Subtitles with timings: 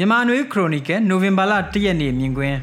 [0.00, 2.58] မြန်မာနွေခရိုနီကယ်နိုဝင်ဘာလ၁ရက်နေ့မြင်ကွင်း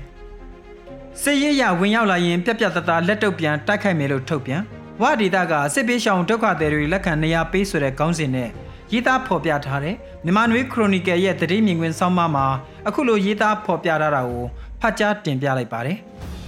[1.22, 4.62] စစ်ရေးရဝင်ရောက်လာရင်ပြက်ပြက်တသားလက်တုပ်ပြန်တိုက်ခိုက်မယ်လို့ထုတ်ပြန်
[5.02, 8.50] ဝဒေတာကစစ်ပေးရှောင်ဒုက္ခသည်တွေလက်ခံနေရာပေးဆိုတဲ့ခေါင်းစဉ်နဲ့
[8.92, 12.46] ရေးသားဖော်ပြထားတဲ့မြန်မာနွေခရိုနီကယ်ရဲ့သတင်းမြင်ကွင်းဆောင်းပါးမှာ
[12.88, 14.46] အခုလိုရေးသားဖော်ပြထားတာကို
[14.82, 15.98] ဖတ်ကြားတင်ပြလိုက်ပါတယ်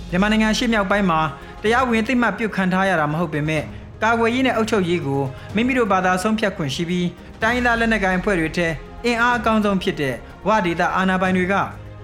[0.09, 1.19] မြန်မာနိုင်ငံရှေ့မြောက်ပိုင်းမှာ
[1.63, 3.63] တရားဝင်သိမှတ်ပြုတ်ခံထားရတာမဟုတ်ပေမဲ့
[4.03, 5.21] ကာကွယ်ရေးနဲ့အုပ်ချုပ်ရေးကို
[5.55, 7.07] မိမိတို့ဘာသာဆုံးဖြတ်ခွင့်ရှိပြီး
[7.41, 8.67] တိုင်းသားလက်နက်ကိုင်အဖွဲ့တွေထဲ
[9.05, 10.15] အင်အားအကောင်းဆုံးဖြစ်တဲ့
[10.47, 11.55] ဝဒေတာအာဏာပိုင်တွေက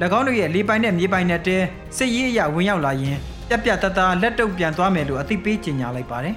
[0.17, 1.57] ၎င်းတို့ရဲ့လေပိုင်နဲ့မြေပိုင်နဲ့တဲ
[1.97, 6.35] စစ်ရေးအရဝင်ရောက်လာရင်ပြက်ပြက်တသားလက်တုပ်ပြန်သွားမယ်လို့အသိပေးကြေညာလိုက်ပါတယ်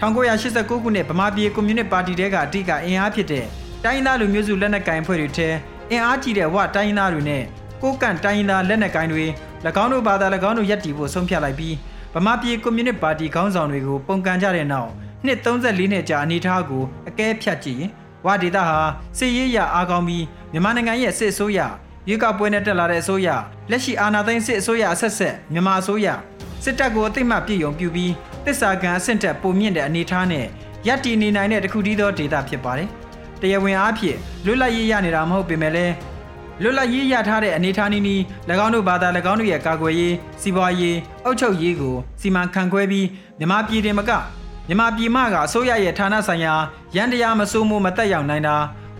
[0.00, 3.44] 1989ခုနှစ်ဗမာပြည်ကွန်မြူနစ်ပါတီတဲကအတိကအင်အားဖြစ်တဲ့
[3.84, 5.48] တိုင်းသားလူမျိုးစုလက်နက်ကိုင်အဖွဲ့တွေထဲ
[5.90, 7.42] အင်အားကြီးတဲ့ဝတိုင်းသားတွေနဲ့
[7.82, 9.24] ကိုကန့်တိုင်းသားလက်နက်ကိုင်တွေ၎
[9.82, 11.74] င်းတို့ဘာသာ၎င်းတို့ယက်တီဖို့ဆုံးဖြတ်လိုက်ပြီး
[12.14, 14.90] ဗမာပြည်ကွန်မြူနစ်ပါတီခေါင်းဆောင်တွေကိုပုံကန်ကြတဲ့နောက်
[15.26, 17.90] နှစ်34နှစ်ကြာအနေထားကိုအကဲဖြတ်ကြည့်ရင်
[18.24, 18.78] ဝဒေတာဟာ
[19.18, 21.60] စစ်ရေးရအားကောင်းပြီးမြန်မာနိုင်ငံရဲ့စစ်အစိုးရ
[22.08, 23.28] ရွေးကောက်ပွဲနဲ့တက်လာတဲ့အစိုးရ
[23.70, 26.06] လက်ရှိအာဏာသိမ်းစစ်အစိုးရအဆက်ဆက်မြန်မာအစိုးရ
[26.64, 28.12] စစ်တပ်ကိုအသိမှတ်ပြည့်ုံပြုပြီး
[28.44, 30.46] တစ္ဆာကံအဆင့်တက်ပုံမြင့်တဲ့အနေအထားနဲ့
[30.86, 32.88] ရပ်တည်နေနိုင်တဲ့တခုတည်းသောဒေတာဖြစ်ပါတယ်။
[33.40, 35.94] တရားဝင်အားဖြင့်လွတ်လပ်ရေးရနေတာမဟုတ်ပေမဲ့လည်း
[36.62, 38.22] လွတ်လပ်ရေးရထားတဲ့အနေအထားနည်းနည်း၎
[38.64, 43.06] င်းတို့ဘာသာ၎င်းတို့ရဲ့ကာကွယ်ရေးစီးပွားရေးအုပ်ချုပ်ရေးကိုစီမံခန့်ခွဲပြီး
[43.38, 44.10] မြန်မာပြည်တွင်မက
[44.68, 46.54] မြန်မာပြည်မှကအစိုးရရဲ့ဌာနဆိုင်ရာ
[46.96, 48.56] ရန်တရားမစိုးမိုးမတက်ရောက်နိုင်တာ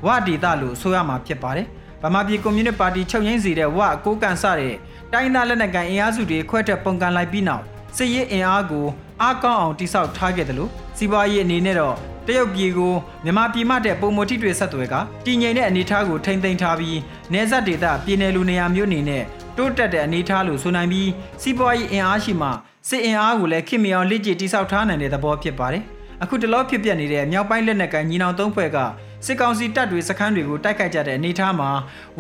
[0.07, 1.67] ဝဒေတာလို့ဆိုရမှာဖြစ်ပါတယ်။
[2.03, 4.75] ဗမာပြည်ကွန်မြူနစ်ပါတီချုပ်ရင်းစီတဲ့ဝအကိုကန်စတဲ့
[5.13, 7.65] တိုင်းသားလက်နက်ကိုင်အင်အားစုတွေခွဲထွက်ပုံကန်လိုက်ပြီးနောက်
[7.97, 8.87] စစ်ရေးအင်အားကို
[9.23, 11.95] အားကောင်းအောင်တိစောက်ထားခဲ့တယ်လို့စီးပွားရေးအနေနဲ့တော့
[12.27, 14.95] တရုတ်ပြည်ကိုမြန်မာပြည်မှတဲ့ပုံမတိတွေဆက်သွယ်က
[15.27, 16.99] တည်ငြိမ်တဲ့အနေအထားကိုထိမ့်သိမ်းထားပြီး
[17.33, 19.23] နေဆက်ဒေသပြည်နယ်လူနေရာမျိုးအနေနဲ့
[19.57, 21.11] တိုးတက်တဲ့အနေအထားလို့ဆိုနိုင်ပြီး
[21.43, 22.49] စီးပွားရေးအင်အားရှိမှ
[22.89, 25.83] စစ်အင်အားကိုလည်းခင်မြောင်လက်ကျတိစောက်ထားနိုင်တဲ့သဘောဖြစ်ပါတယ်။
[26.23, 28.79] အခုတလောဖြစ်ပျက်နေတဲ့မြောက်ပိုင်းလက်နက်ကိုင်ညီနောင်သုံးဖွဲ့က
[29.27, 31.71] စစ်ကောင်စီတပ်တွေစခန်းတွေကိုတိုက်ခိုက်ကြတဲ့အနေအထားမှာ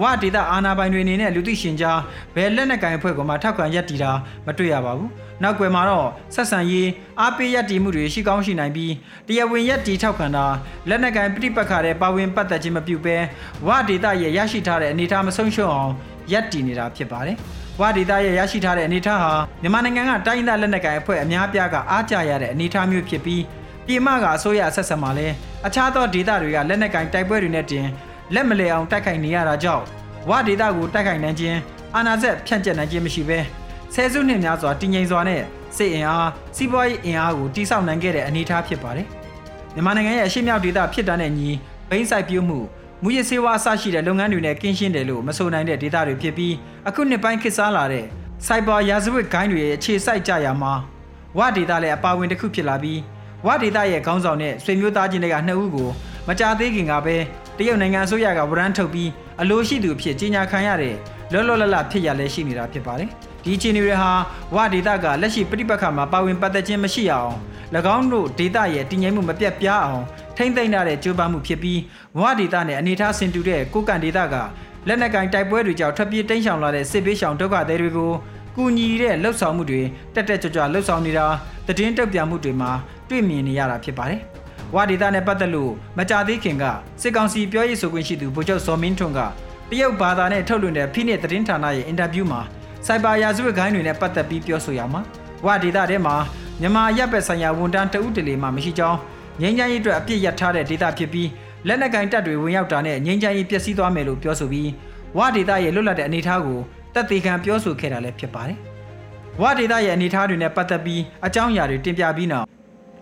[0.01, 2.01] ဝဒေသအာဏာပိုင်တွေအနေနဲ့လူသိရှင်ကြား
[2.35, 4.13] ဘယ်လက်နက်ကိုင်အဖွဲ့ကမှထောက်ခံရည်တည်တာ
[4.47, 5.11] မတွေ့ရပါဘူး။
[5.43, 6.89] နောက်ွယ်မှာတော့ဆက်ဆံရေး
[7.21, 8.93] အားပေးရည်တည်မှုတွေရှိကောင်းရှိနိုင်ပြီး
[9.29, 10.47] တရားဝင်ရည်တည်ထောက်ခံတာ
[10.89, 13.17] လက်နက်ကိုင်ပြိပက္ခတဲ့ပါဝင်ပတ်သက်ခြင်းမပြုဘဲ
[13.67, 15.93] ဝဒေသရဲ့ရရှိထားတဲ့အနေအထားမဆုံးရှုံးအောင်
[16.33, 17.39] ရည်တည်နေတာဖြစ်ပါတယ်။
[17.81, 19.33] ဝဒေသရဲ့ရရှိထားတဲ့အနေအထားဟာ
[19.63, 23.43] မြန်မာနိုင်ငံကတိုင်းဒေသလက်နက်ကိုင်အဖွဲ့အများပြားကအားကျရတဲ့အနေအထားမျိုးဖြစ်ပြီး
[23.87, 25.29] ပြည်မကအစိုးရဆက်ဆက်မှာလဲ
[25.67, 27.87] အခြားသောဒေသတွေကလက်နက်ကင်တိုက်ပွဲတွေနဲ့တင်
[28.35, 29.85] လက်မလဲအောင်တိုက်ခိုက်နေရတာကြောင့်
[30.29, 31.59] ဝဒေသကိုတိုက်ခိုက်နိုင်ခြင်း
[31.95, 33.39] အာဏာဆက်ဖြန့်ကျက်နိုင်ခြင်းမရှိဘဲ
[33.95, 35.43] ဆယ်စုနှစ်များစွာတည်ငြိမ်စွာနဲ့
[35.77, 39.07] စစ်အင်အားစီးပွားရေးအင်အားကိုတိစောက်နိုင်ခဲ့တဲ့အနေအထားဖြစ်ပါတယ်
[39.75, 41.49] မြန်မာနိုင်ငံရဲ့အရှိမြောက်ဒေသဖြစ်တာနဲ့ညီ
[41.91, 42.59] ဘိန်းဆိုင်ပြုမှု
[43.03, 46.55] မူရစေဝါအစရှိတဲ့လုပ်ငန်းတွေနဲ့ကင်းရှင်းတယ်လို့မဆိုနိုင်တဲ့ဒေသတွေဖြစ်ပြီး
[46.89, 48.05] အခုနှစ်ပိုင်းခေတ်စားလာတဲ့
[48.47, 50.73] စိုက်ဘာရာဇဝတ်ဂိုင်းတွေရဲ့အခြေစိုက်ကြရာမှာ
[51.39, 53.01] ဝဒေသလည်းအပါဝင်တစ်ခုဖြစ်လာပြီး
[53.47, 55.89] ဝဒေတာရဲ့ခေါင်းဆောင်နဲ့ဆွေမျိုးသားချင်းတွေကနှစ်ဦးကို
[56.29, 57.17] မကြသေးခင်ကပဲ
[57.59, 60.95] တရုတ်နိုင်ငံအစိုးရကဝရမ်းထုတ်ပြီးအလိုရှိသူအဖြစ်ကြီးညာခံရတဲ့
[61.33, 63.09] လောလောလလဖြစ်ရလဲရှိနေတာဖြစ်ပါတယ်။
[63.45, 64.11] ဒီအခြေအနေတွေဟာ
[64.55, 67.33] ဝဒေတာကလက်ရှိပြိပက္ခမှာပါဝင်ပတ်သက်ခြင်းမရှိအောင်၎
[67.97, 70.05] င်းတို့ဒေတာရဲ့တည်ငြိမ်မှုမပြတ်ပြားအောင်
[70.37, 71.81] ထိမ့်သိမ့်ထားတဲ့ကြိုးပမ်းမှုဖြစ်ပြီး
[72.19, 74.35] ဝဒေတာနဲ့အနေထားဆင်တူတဲ့ကိုကန်ဒေတာက
[74.89, 78.13] လက်နက်ကင်တိုက်ပွဲတွေကြောင့်ထွက်ပြေးတိမ်းရှောင်လာတဲ့စစ်ပေးရှောင်ဒုက္ခသည်တွေကို
[78.57, 79.83] ကူညီတဲ့လှုပ်ဆောင်မှုတွေ
[80.15, 81.27] တက်တက်ကြွကြွလှုပ်ဆောင်နေတာ
[81.67, 82.71] တည်င်းတုတ်ပြမှုတွေမှာ
[83.09, 84.21] တွေ့မြင်နေရတာဖြစ်ပါတယ်။
[84.75, 86.65] ဝါဒေတာနဲ့ပတ်သက်လို့မကြသေးခင်က
[87.03, 89.21] စစ်ကောင်စီပြောရေးဆိုခွင့်ရှိသူဗိုလ်ချုပ်စောမင်းထွန်းက
[89.71, 92.41] တရုတ်ဘာသာနဲ့ထုတ်လွှင့်တဲ့ဖိနစ်သတင်းဌာနရဲ့အင်တာဗျူးမှာ
[92.87, 95.01] စိုက်ဘာရာဇဝတ်ခိုင်းတွေနဲ့ပတ်သက်ပြီးပြောဆိုရမှာ
[95.47, 96.15] ဝါဒေတာထဲမှာ
[96.61, 98.99] မြန်မာရပ်ဘက်ဆိုင်ရာဝန်တန်းတဦးတလေမှမရှိကြောင်း
[99.41, 101.29] ငြိမ်းချမ်းရေးအတွက်အပြစ်ရထားတဲ့ဒေတာဖြစ်ပြီး
[101.67, 104.71] လက်နက်ကင်တပ်တွေဝင်ရောက်တာနဲ့ငြိမ်းချမ်းရေးပျက်စီးသွားမယ်လို့ပြောဆိုပြီး
[105.17, 106.61] ဝါဒေတာရဲ့လွတ်လပ်တဲ့အနေအထားကို
[106.95, 108.59] တက်သေးခံပြောဆိုခဲ့တာလည်းဖြစ်ပါတယ်။
[109.43, 112.47] ဝါဒေတာရဲ့အနေအထားတွေနဲ့ပတ်သက်ပြီးအကြောင်းအရာတွေတင်ပြပြီးနောက်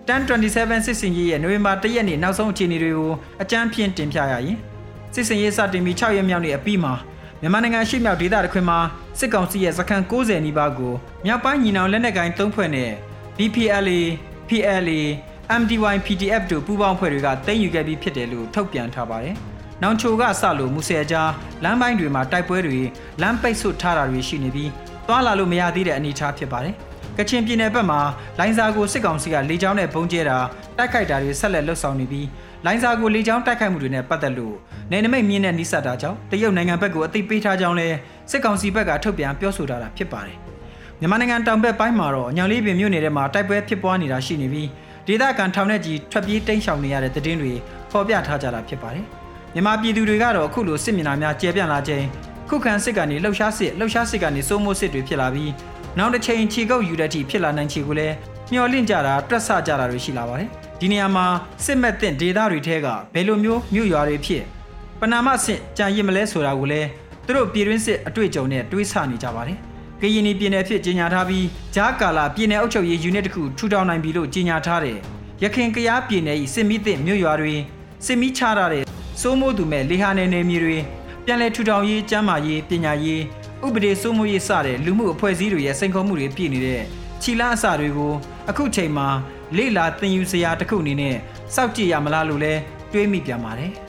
[0.08, 3.12] 1027စစ်စင်ရေးရဲ့နိုဝင်ဘာ၁ရက်နေ့နောက်ဆုံးအခြေအနေတွေကို
[3.42, 4.56] အကြမ်းဖြင့်တင်ပြရရင်
[5.14, 6.94] စစ်စင်ရေးစတင်ပြီး6ရက်မြောက်နေ့အပြီးမှာ
[7.40, 8.78] မြန်မာနိုင်ငံရှိမြောက်ဒေသတစ်ခွင်မှာ
[9.18, 10.94] စစ်ကောင်စီရဲ့စခန်း90နီးပါးကို
[11.24, 12.90] မြောက်ပိုင်းညီနောင်လက်နက်ကိုင်၃ဖွဲ့နဲ့
[13.36, 14.00] BPLA,
[14.48, 15.00] PLA,
[15.50, 19.34] MDY PDF တို့ပူးပေါင်းဖွဲ့တွေကတင်ယူခဲ့ပြီးဖြစ်တယ်လို့ထုတ်ပြန်ထားပါတယ်။
[19.82, 21.30] နောင်ချိုကစလို့မူဆယ်ကြား
[21.64, 22.80] လမ်းပိုင်းတွေမှာတိုက်ပွဲတွေ
[23.22, 24.70] လမ်းပိတ်ဆို့ထားတာတွေရှိနေပြီး
[25.08, 26.74] တွာလာလို့မရသေးတဲ့အနေအထားဖြစ်ပါတယ်။
[27.18, 28.00] ကချင်ပြည်နယ်ဘက်မှာ
[28.38, 30.38] လိုင်းစာကိုစစ်ကောင်စီကလေကြောင်းနဲ့ပုံကျဲတာ
[30.78, 32.26] တိုက်ခိုက်တာတွေဆက်လက်လှုပ်ဆောင်နေပြီး
[32.64, 34.56] လိုင်းစာကိုလေကြောင်းတိုက်ခိုက်မှုတွေနဲ့ပတ်သက်လို့
[34.90, 37.88] နေနမိတ်မြင့်တဲ့နိစ္စတာကြောင့်တရုတ်နိုင်ငံဘက်ကိုအသိပေးထားကြောင်းလဲ
[38.30, 40.38] စစ်ကောင်စီဘက်ကထုတ်ပြန်ပြောဆိုထားတာဖြစ်ပါတယ်
[41.00, 44.68] မြန်မာနိုင်ငံတောင်ဘက်ပိုင်းမှာတော့ညောင်လေးပင်မြို့နယ်ထဲမှာတိုက်ပွဲဖြစ်ပွားနေတာရှိနေပြီး
[45.06, 47.52] ဒေသခံထောင်နဲ့ကြီးထွက်ပြေးတိမ်းရှောင်နေရတဲ့တဲ့င်းတွေ
[47.90, 49.04] ဖော်ပြထားကြတာဖြစ်ပါတယ်
[49.54, 52.04] မြန်မာပြည်သူတွေကတော့အခုလိုစစ်မျက်နှာများကျဲပြန့်လာခြင်း
[52.48, 55.52] ခုခံစစ်ကနေလှုပ်ရှားစစ်လှုပ်ရှားစစ်ကနေစိုးမိုးစစ်တွေဖြစ်လာပြီး
[55.98, 58.14] နောက်တစ်ချိန်ခြေကုပ်ယူတဲ့အထိဖြစ်လာနိုင်ချေကိုလည်း
[58.52, 60.48] မျှော်လင့်ကြတာတွက်ဆကြတာတွေရှိလာပါတယ်
[60.80, 61.26] ဒီနေရာမှာ
[61.64, 64.42] စစ်မဲ့တဲ့ဒေသတွေထဲကဘယ်လိုမျိုးမြို့ရွာတွေဖြစ်
[65.00, 66.88] ပနာမဆင့်ကြံရစ်မလဲဆိုတာကိုလည်း
[67.26, 69.58] သူတို့ပြည်တွင်းစစ်အတွေ့အကြုံနဲ့တွေးဆနေကြပါတယ်။
[70.04, 74.98] ကရင်ပြည်နယ်အဖြစ်ကြီးညာထားပြီးဂျားကာလာပြည်နယ်အုပ်ချုပ်ရေးယူနစ်တစ်ခုထူထောင်နိုင်ပြီလို့ကြီးညာထားတယ်။
[75.42, 77.54] ရခိုင်ကရားပြည်နယ်၏စစ်မီးသစ်မြို့ရွာတွေ
[78.06, 78.84] စစ်မီးချထားတဲ့
[79.20, 80.78] စိုးမိုးသူမဲ့လေဟာနယ်နယ်မြေတွေ
[81.24, 83.22] ပြန်လည်ထူထောင်ရေးကျန်းမာရေးပညာရေး
[83.66, 86.82] ဥပဒေစိုးမိုးရေးစတဲ့လူမှုအဖွဲ့အစည်းတွေရဲ့စိန်ခေါ်မှုတွေပြည့်နေတဲ့
[87.22, 88.12] ခြိလားအစတွေကို
[88.50, 89.08] အခုချိန်မှာ
[89.56, 91.16] လေလာသင်ယူစရာတစ်ခုအနေနဲ့
[91.54, 92.52] စောင့်ကြည့်ရမလားလို့လဲ
[92.92, 93.72] တွေးမိပြန်ပါတယ်။